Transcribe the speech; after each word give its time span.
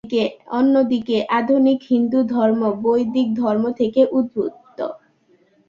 অন্যদিকে 0.51 1.17
আধুনিক 1.31 1.79
হিন্দুধর্ম 1.89 2.61
বৈদিক 2.83 3.27
ধর্ম 3.35 3.63
থেকে 3.79 4.01
উদ্ভূত। 4.11 4.51